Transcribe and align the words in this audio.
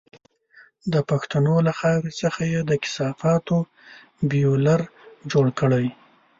د 0.93 0.95
پښتنو 1.09 1.55
له 1.67 1.71
خاورې 1.79 2.11
څخه 2.21 2.41
یې 2.53 2.61
د 2.69 2.71
کثافاتو 2.83 3.57
بيولر 4.29 4.81
جوړ 5.31 5.47
کړی. 5.59 5.87